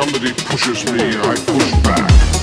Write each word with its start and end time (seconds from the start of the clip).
somebody 0.00 0.32
pushes 0.32 0.82
me, 0.92 1.00
I 1.00 1.34
push 1.46 1.72
back. 1.82 2.39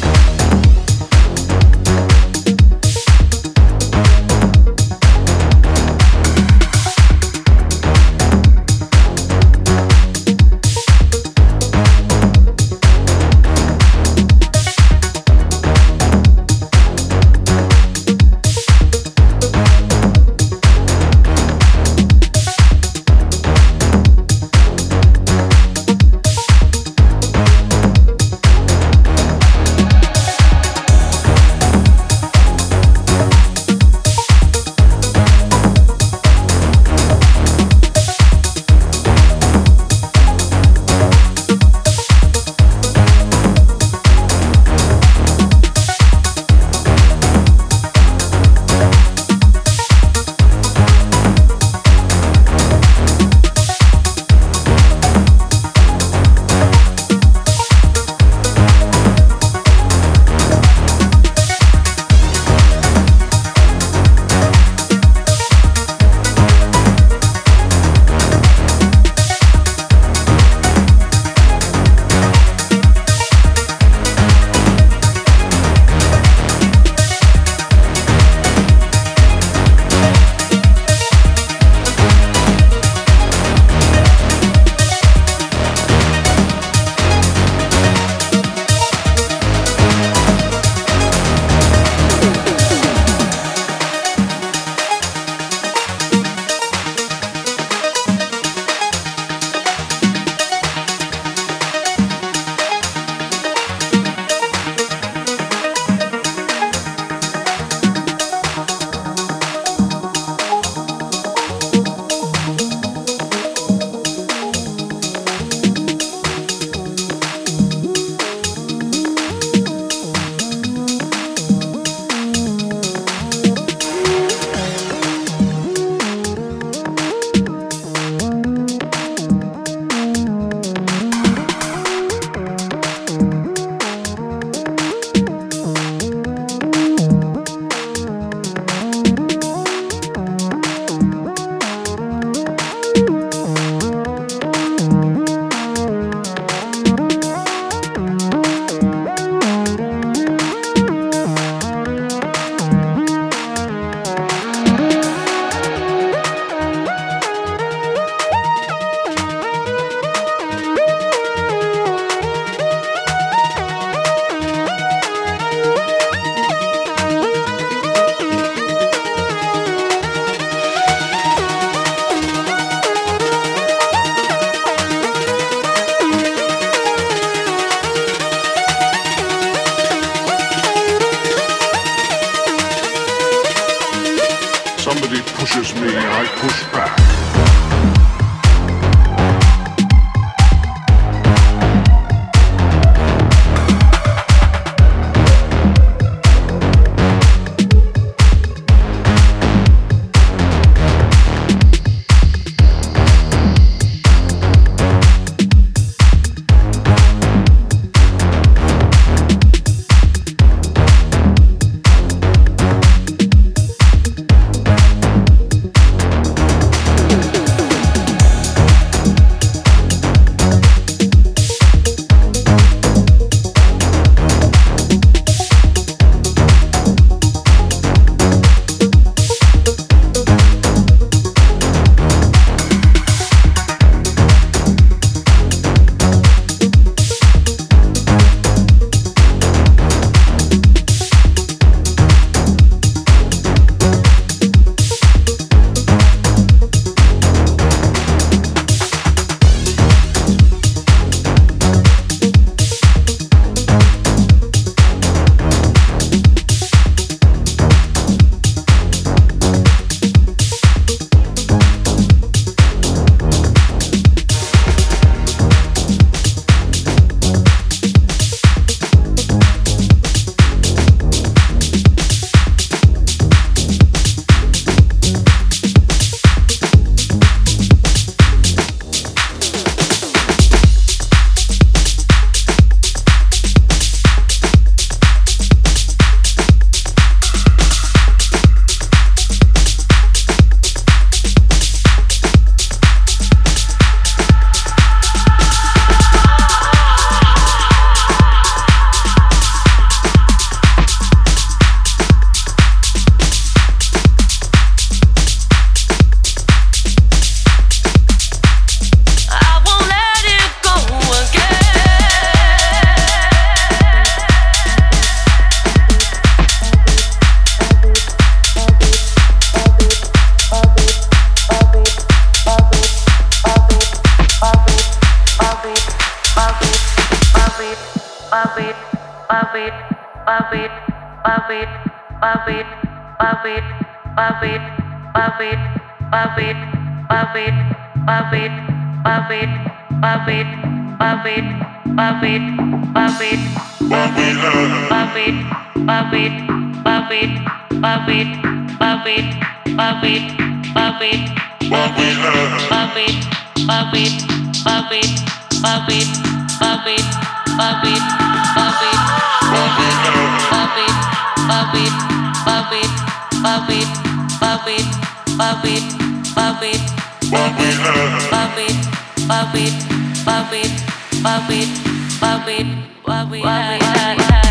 What 373.10 373.30
we 373.30 373.42
had. 373.42 374.47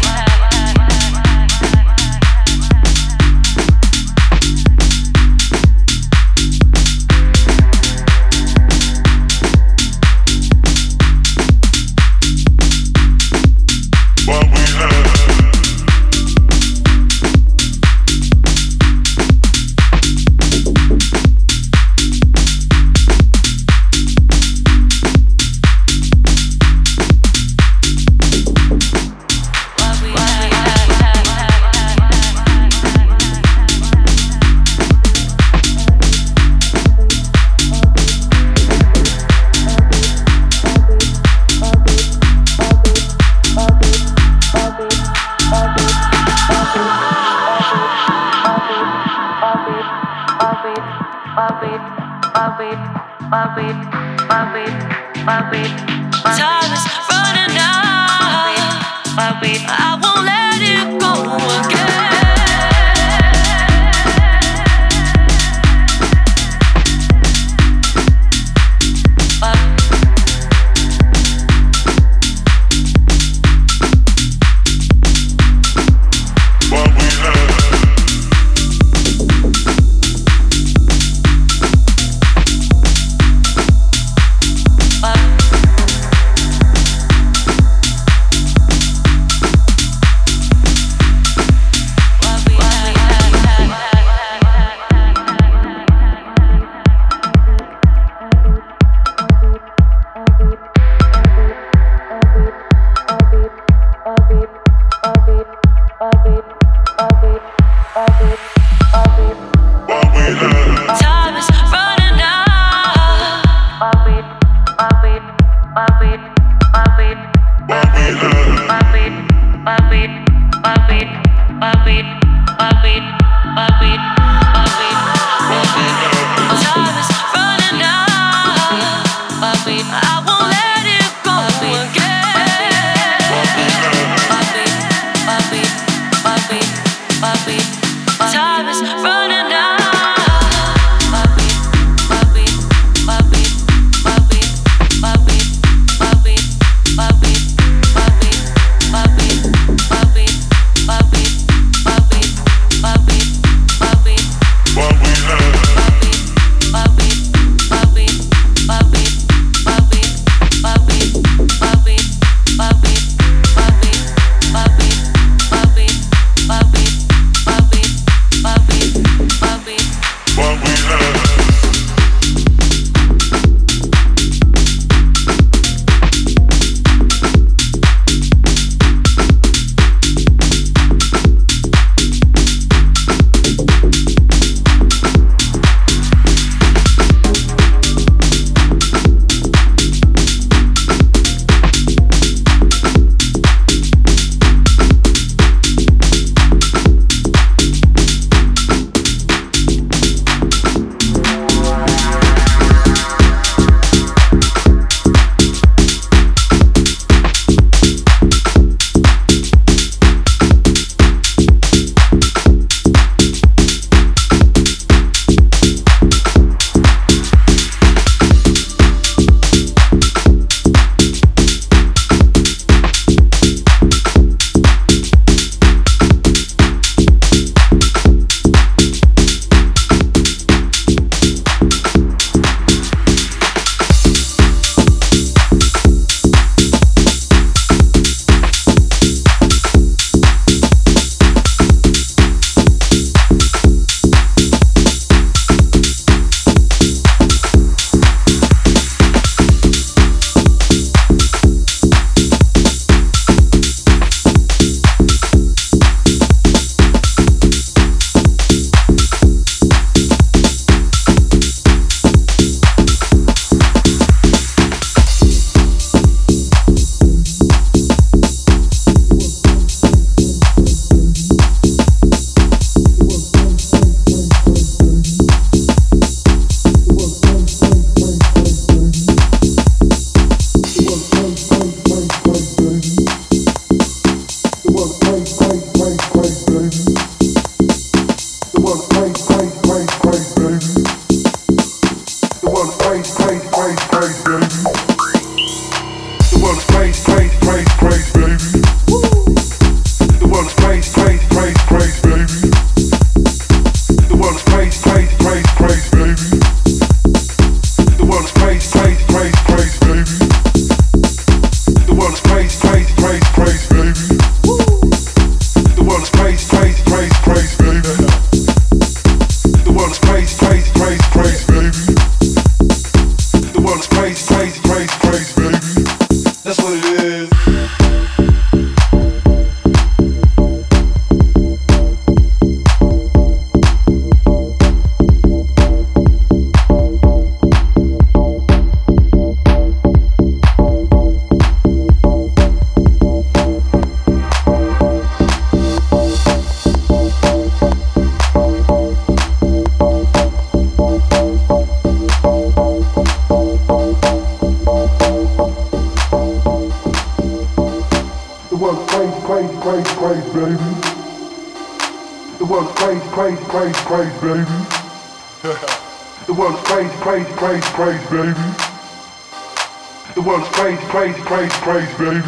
Crazy, 371.67 371.93
baby. 371.99 372.23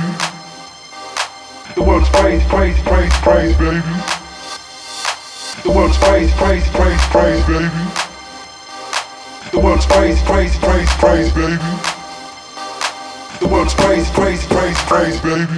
The 1.76 1.82
world's 1.84 2.08
crazy, 2.08 2.44
crazy, 2.48 2.82
crazy, 2.82 3.16
crazy, 3.22 3.54
baby. 3.54 3.82
The 5.62 5.70
world's 5.70 5.96
crazy, 5.96 6.32
crazy, 6.34 6.68
crazy, 6.72 6.98
crazy, 7.14 7.46
baby. 7.46 7.70
The 9.52 9.60
world's 9.60 9.86
crazy, 9.86 10.20
crazy, 10.26 10.58
crazy, 10.58 10.90
crazy, 10.98 11.30
baby. 11.36 11.56
The 13.38 13.46
world's 13.46 13.74
crazy, 13.74 14.10
crazy, 14.12 14.44
crazy, 14.48 14.82
crazy, 14.90 15.20
baby. 15.22 15.57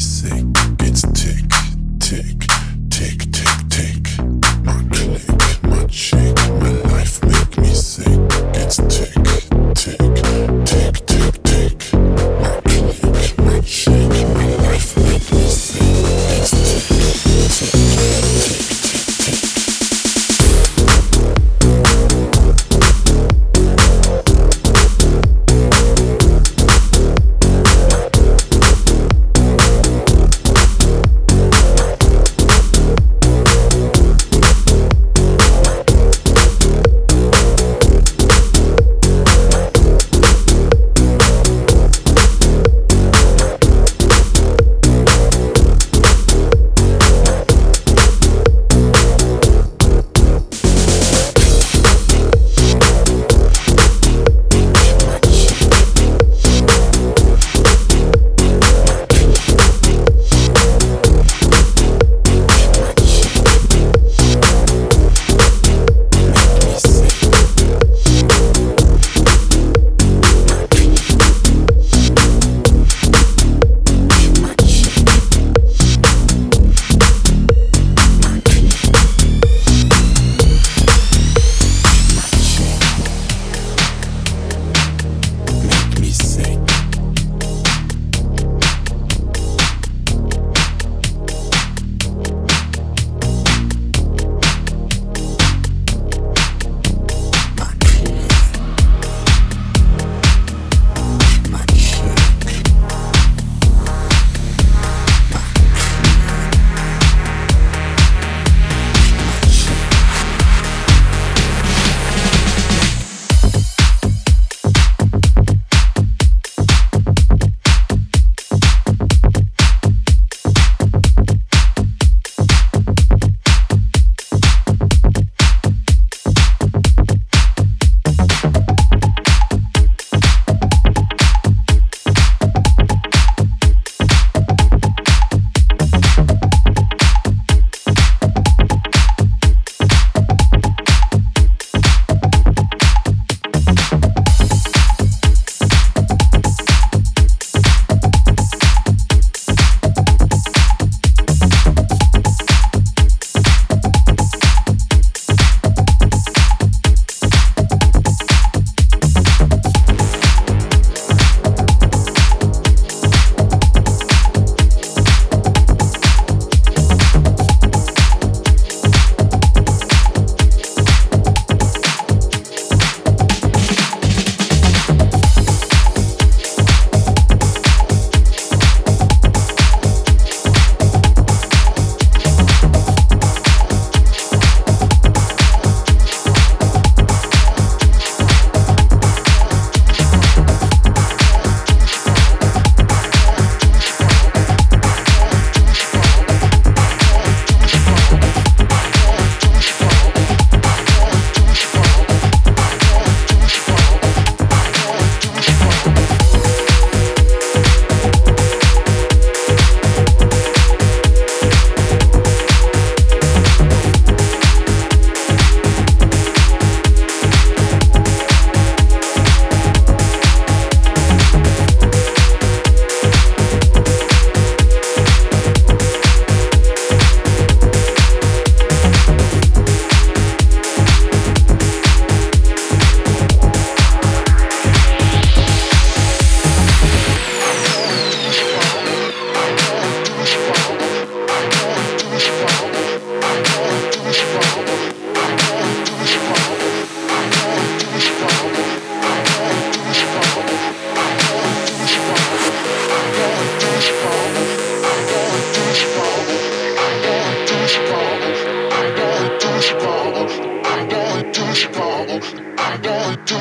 sick 0.00 0.49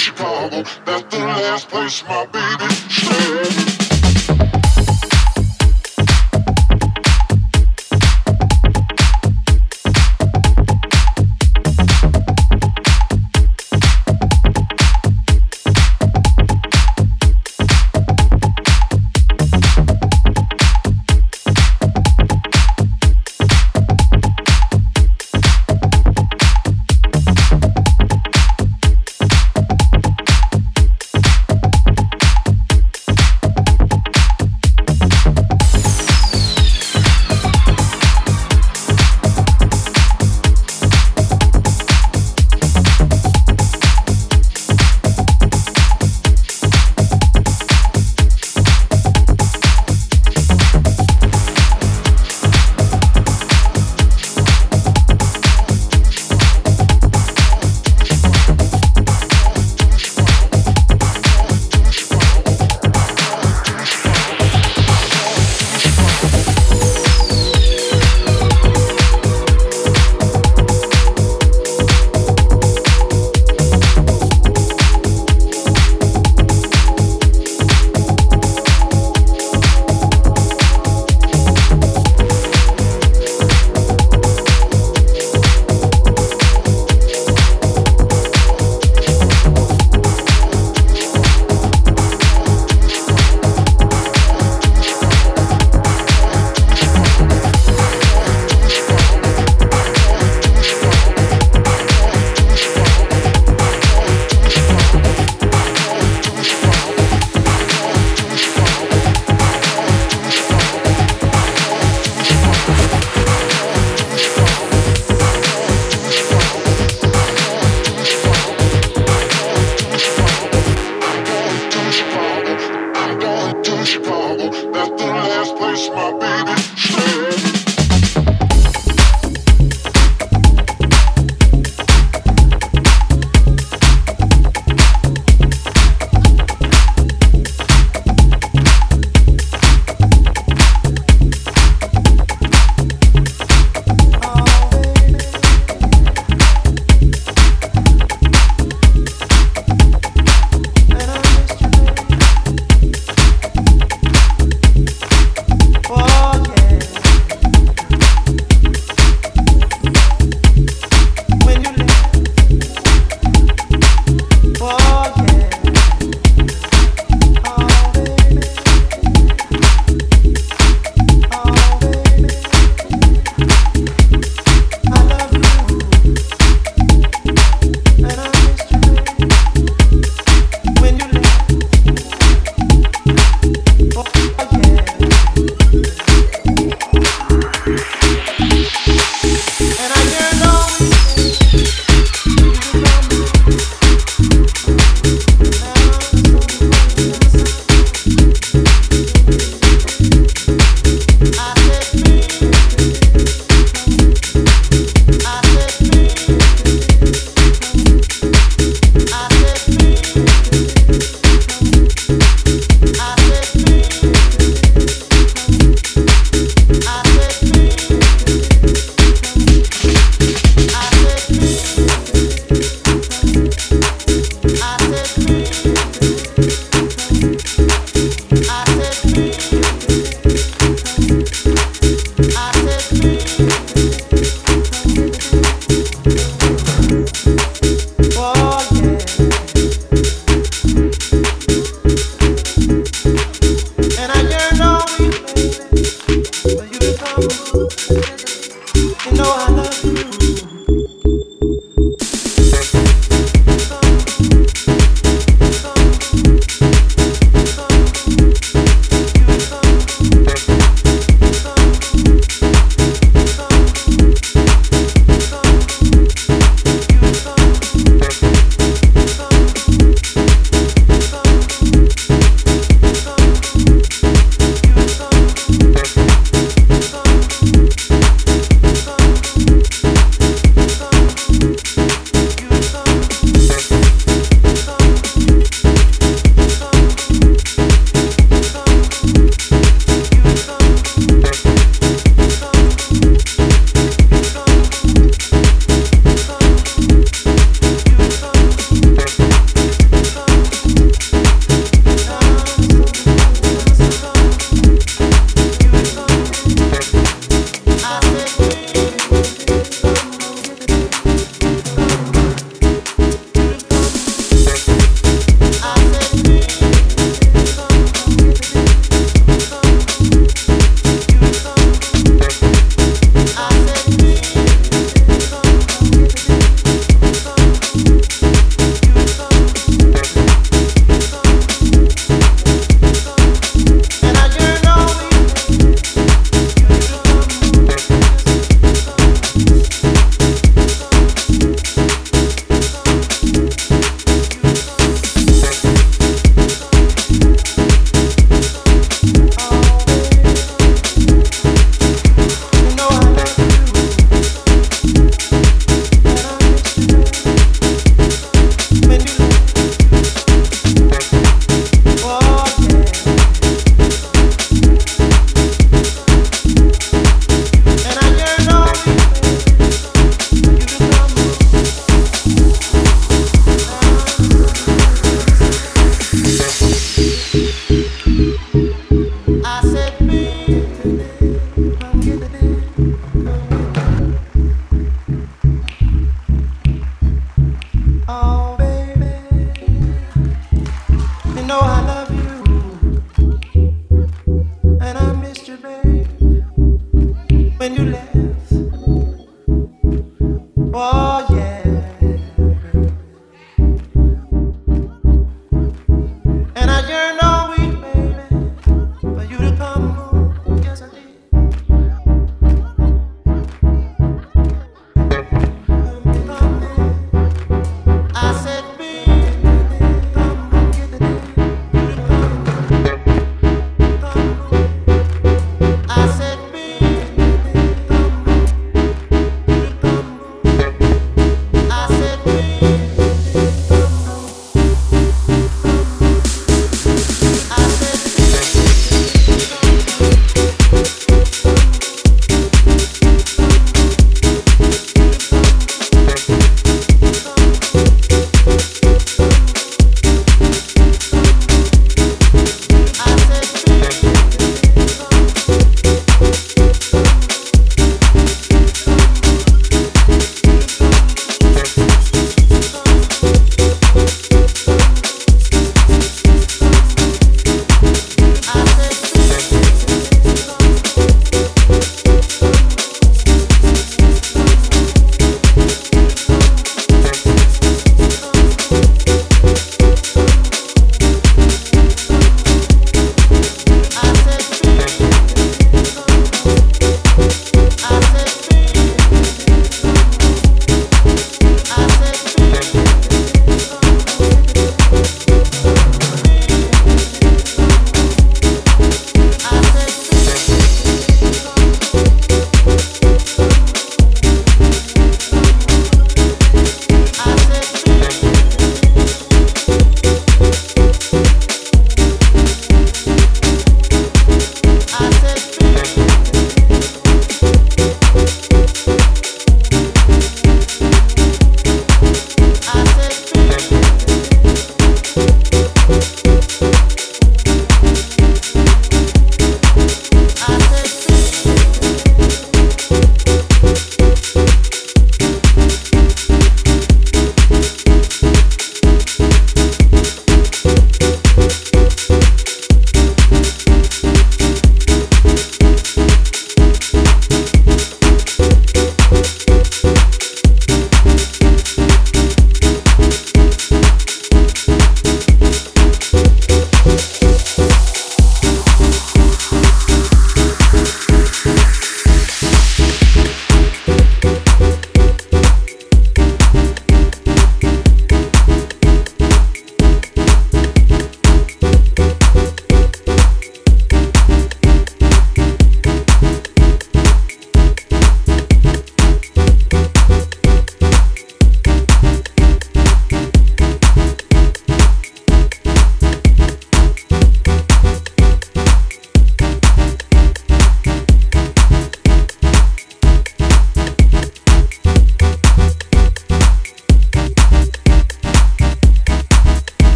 Chicago. 0.00 0.62
That's 0.86 1.14
the 1.14 1.18
last 1.18 1.68
place 1.68 2.02
my 2.04 2.24
baby 2.24 2.74
stayed. 2.88 3.59